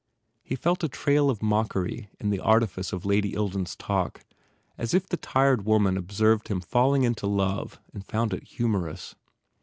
He 0.41 0.55
felt 0.55 0.83
a 0.83 0.89
trail 0.89 1.29
of 1.29 1.43
mockery 1.43 2.09
in 2.19 2.31
the 2.31 2.39
artifice 2.39 2.91
of 2.91 3.05
Lady 3.05 3.33
Ilden 3.33 3.67
s 3.67 3.75
talk 3.75 4.23
as 4.75 4.95
if 4.95 5.07
the 5.07 5.15
tired 5.15 5.63
woman 5.63 5.95
observed 5.95 6.47
him 6.47 6.59
falling 6.59 7.03
into 7.03 7.27
love 7.27 7.79
and 7.93 8.03
found 8.03 8.33
it 8.33 8.41
humorous. 8.45 9.13